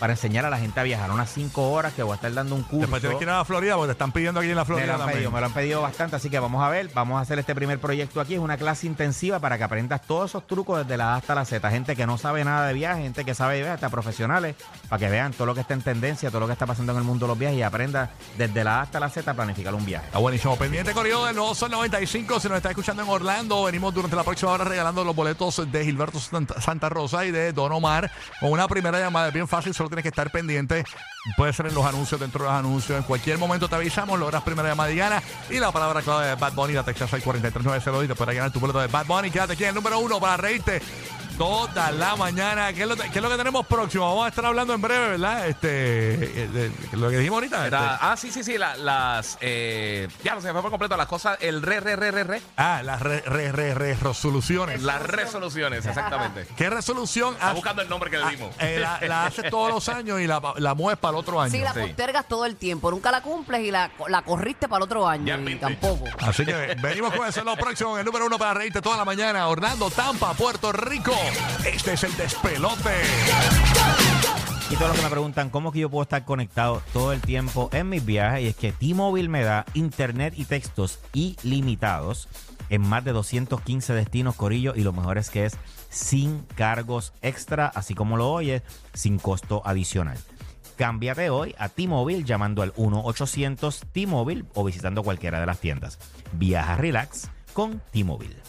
para 0.02 0.14
enseñar 0.14 0.44
a 0.44 0.50
la 0.50 0.58
gente 0.58 0.80
a 0.80 0.82
viajar. 0.82 1.12
Unas 1.12 1.32
5 1.32 1.70
horas 1.70 1.92
que 1.92 2.02
voy 2.02 2.10
a 2.10 2.14
estar 2.16 2.34
dando 2.34 2.56
un 2.56 2.64
curso. 2.64 2.80
Después 2.80 3.00
tienes 3.00 3.18
que 3.18 3.24
ir 3.24 3.30
a 3.30 3.36
la 3.36 3.44
Florida 3.44 3.76
porque 3.76 3.86
te 3.86 3.92
están 3.92 4.10
pidiendo 4.10 4.40
aquí 4.40 4.50
en 4.50 4.56
la 4.56 4.62
Me 4.62 4.66
Florida 4.66 4.86
lo, 4.86 4.92
han 4.94 4.98
también. 4.98 5.16
pedido, 5.18 5.30
me 5.30 5.38
lo 5.38 5.46
han 5.46 5.52
pedido 5.52 5.80
bastante, 5.80 6.16
así 6.16 6.28
que 6.28 6.40
vamos 6.40 6.60
a 6.60 6.68
ver, 6.70 6.90
vamos 6.92 7.18
a 7.18 7.20
hacer 7.20 7.38
este 7.38 7.54
primer 7.54 7.78
proyecto 7.78 8.20
aquí, 8.20 8.34
es 8.34 8.40
una 8.40 8.56
clase 8.56 8.88
intensiva 8.88 9.38
para 9.38 9.58
que 9.58 9.62
aprendas 9.62 10.02
todos 10.02 10.32
esos 10.32 10.44
trucos 10.48 10.80
desde 10.80 10.96
la 10.96 11.14
A 11.14 11.18
hasta 11.18 11.36
la 11.36 11.44
Z, 11.44 11.70
gente 11.70 11.94
que 11.94 12.04
no 12.04 12.18
sabe 12.18 12.44
nada 12.44 12.66
de 12.66 12.72
viajes, 12.72 13.04
gente 13.04 13.24
que 13.24 13.32
sabe 13.32 13.54
de 13.54 13.60
viajes, 13.60 13.76
hasta 13.76 13.90
profesionales, 13.90 14.56
para 14.88 14.98
que 14.98 15.08
vean 15.08 15.34
todo 15.34 15.46
lo 15.46 15.54
que 15.54 15.60
está 15.60 15.74
en 15.74 15.82
tendencia, 15.82 16.30
todo 16.30 16.40
lo 16.40 16.46
que 16.48 16.54
está 16.54 16.66
pasando 16.66 16.90
en 16.90 16.98
el 16.98 17.04
mundo 17.04 17.26
de 17.26 17.28
los 17.28 17.38
viajes 17.38 17.58
y 17.58 17.62
aprenda 17.62 18.10
desde 18.36 18.64
la 18.64 18.80
A 18.80 18.82
hasta 18.82 18.98
la 18.98 19.08
Z 19.08 19.30
a 19.30 19.34
planificar 19.34 19.72
un 19.72 19.84
viaje. 19.86 20.06
Está 20.06 20.18
buenísimo. 20.18 20.56
Pendiente 20.56 20.94
corrido 20.94 21.24
del 21.26 21.36
nuevo 21.36 21.54
Sol 21.54 21.70
95. 21.70 22.40
Si 22.40 22.48
nos 22.48 22.56
está 22.56 22.70
escuchando 22.70 23.04
en 23.04 23.08
Orlando, 23.08 23.62
venimos 23.62 23.94
durante 23.94 24.16
la 24.16 24.24
próxima 24.24 24.50
hora 24.50 24.64
regalando 24.64 25.04
los 25.04 25.14
boletos 25.14 25.62
de 25.70 25.84
Gilberto 25.84 26.18
Santa, 26.18 26.88
Rosa 26.88 27.24
y 27.24 27.30
de 27.30 27.52
Don 27.52 27.70
Omar. 27.70 28.10
Con 28.40 28.50
una 28.50 28.66
primera 28.66 28.98
llamada, 28.98 29.30
bien 29.30 29.46
fácil, 29.46 29.72
solo 29.72 29.91
tienes 29.92 30.02
que 30.02 30.08
estar 30.08 30.30
pendiente. 30.30 30.84
Puede 31.36 31.52
ser 31.52 31.66
en 31.66 31.74
los 31.74 31.84
anuncios, 31.84 32.20
dentro 32.20 32.44
de 32.44 32.50
los 32.50 32.58
anuncios. 32.58 32.98
En 32.98 33.04
cualquier 33.04 33.38
momento 33.38 33.68
te 33.68 33.74
avisamos, 33.74 34.18
logras 34.18 34.42
primera 34.42 34.68
llamada 34.68 34.92
gana. 34.92 35.22
Y 35.50 35.58
la 35.58 35.70
palabra 35.70 36.02
clave 36.02 36.28
de 36.28 36.34
Bad 36.34 36.54
Bunny, 36.54 36.72
la 36.72 36.82
textas 36.82 37.12
al 37.12 37.22
43902 37.22 38.04
y 38.04 38.08
te 38.08 38.14
puedes 38.14 38.34
ganar 38.34 38.50
tu 38.50 38.58
boleto 38.58 38.80
de 38.80 38.86
Bad 38.86 39.06
Bunny. 39.06 39.30
Quédate 39.30 39.52
aquí 39.52 39.64
en 39.64 39.70
el 39.70 39.74
número 39.74 39.98
uno 39.98 40.18
para 40.18 40.36
reírte 40.38 40.80
toda 41.38 41.90
la 41.92 42.16
mañana. 42.16 42.72
¿Qué 42.72 42.82
es 42.82 42.88
lo, 42.88 42.96
qué 42.96 43.08
es 43.14 43.22
lo 43.22 43.28
que 43.30 43.36
tenemos 43.36 43.66
próximo? 43.66 44.04
Vamos 44.08 44.26
a 44.26 44.28
estar 44.28 44.44
hablando 44.46 44.74
en 44.74 44.80
breve, 44.80 45.08
¿verdad? 45.10 45.48
Este, 45.48 45.68
eh, 46.44 46.48
de- 46.48 46.96
lo 46.96 47.10
que 47.10 47.18
dijimos 47.18 47.36
ahorita. 47.38 47.66
Era- 47.66 47.94
este. 47.94 47.98
ah, 48.00 48.16
sí, 48.16 48.30
sí, 48.30 48.44
sí. 48.44 48.58
la- 48.58 48.76
las. 48.76 49.38
Eh, 49.40 50.08
ya, 50.24 50.34
no 50.34 50.40
se 50.40 50.46
me 50.48 50.52
fue 50.54 50.62
por 50.62 50.70
completo. 50.70 50.96
Las 50.96 51.06
cosas. 51.06 51.38
El 51.40 51.62
re, 51.62 51.80
re, 51.80 51.96
re, 51.96 52.10
re, 52.10 52.24
re. 52.24 52.42
Ah, 52.56 52.82
las 52.84 53.00
re, 53.00 53.20
re, 53.22 53.52
re, 53.52 53.74
re- 53.74 53.94
resoluciones. 53.94 54.82
Las 54.82 55.02
resoluciones, 55.02 55.84
exactamente. 55.86 56.46
¿Qué 56.56 56.70
resolución 56.70 57.34
Está 57.34 57.46
hace- 57.46 57.54
buscando 57.54 57.82
el 57.82 57.88
nombre 57.88 58.10
que 58.10 58.18
le 58.18 58.24
ah, 58.24 58.30
dimos. 58.30 58.54
eh, 58.58 58.78
la, 58.80 59.00
la 59.00 59.26
haces 59.26 59.48
todos 59.50 59.72
los 59.72 59.88
años 59.88 60.20
y 60.20 60.26
la, 60.26 60.40
la 60.56 60.74
mueves 60.74 60.98
para 60.98 61.12
el 61.12 61.18
otro 61.20 61.40
año? 61.40 61.50
Sí, 61.52 61.58
la 61.60 61.72
Sí. 61.72 61.80
postergas 61.80 62.26
todo 62.28 62.44
el 62.46 62.56
tiempo. 62.56 62.90
Nunca 62.90 63.10
la 63.10 63.22
cumples 63.22 63.62
y 63.62 63.70
la, 63.70 63.90
la 64.08 64.22
corriste 64.22 64.68
para 64.68 64.78
el 64.78 64.82
otro 64.84 65.08
año. 65.08 65.24
Ya 65.26 65.38
y 65.50 65.54
tampoco. 65.56 66.04
Así 66.20 66.44
que 66.44 66.76
venimos 66.80 67.12
con 67.14 67.26
eso 67.26 67.40
en 67.40 67.46
lo 67.46 67.56
próximo, 67.56 67.94
en 67.94 68.00
el 68.00 68.06
número 68.06 68.26
uno 68.26 68.38
para 68.38 68.54
reírte 68.54 68.80
toda 68.82 68.96
la 68.96 69.04
mañana. 69.04 69.48
Orlando, 69.48 69.90
Tampa, 69.90 70.34
Puerto 70.34 70.72
Rico. 70.72 71.12
Este 71.66 71.92
es 71.92 72.04
el 72.04 72.16
despelote. 72.16 72.90
Y 74.70 74.76
todos 74.76 74.88
los 74.88 74.96
que 74.96 75.02
me 75.02 75.10
preguntan 75.10 75.50
cómo 75.50 75.68
es 75.68 75.74
que 75.74 75.80
yo 75.80 75.90
puedo 75.90 76.02
estar 76.02 76.24
conectado 76.24 76.82
todo 76.92 77.12
el 77.12 77.20
tiempo 77.20 77.68
en 77.72 77.90
mis 77.90 78.04
viajes, 78.04 78.42
y 78.42 78.46
es 78.46 78.56
que 78.56 78.72
T-Mobile 78.72 79.28
me 79.28 79.42
da 79.42 79.66
internet 79.74 80.34
y 80.36 80.46
textos 80.46 80.98
ilimitados 81.12 82.28
en 82.70 82.80
más 82.80 83.04
de 83.04 83.12
215 83.12 83.92
destinos, 83.92 84.34
Corillo, 84.34 84.72
y 84.74 84.80
lo 84.80 84.94
mejor 84.94 85.18
es 85.18 85.28
que 85.28 85.44
es 85.44 85.58
sin 85.90 86.40
cargos 86.56 87.12
extra, 87.20 87.66
así 87.66 87.94
como 87.94 88.16
lo 88.16 88.30
oyes, 88.30 88.62
sin 88.94 89.18
costo 89.18 89.60
adicional. 89.66 90.16
Cámbiate 90.76 91.28
hoy 91.28 91.54
a 91.58 91.68
T-Mobile 91.68 92.24
llamando 92.24 92.62
al 92.62 92.72
1-800 92.74 93.84
T-Mobile 93.92 94.44
o 94.54 94.64
visitando 94.64 95.02
cualquiera 95.02 95.38
de 95.38 95.46
las 95.46 95.58
tiendas. 95.58 95.98
Viaja 96.32 96.76
relax 96.76 97.28
con 97.52 97.82
T-Mobile. 97.92 98.42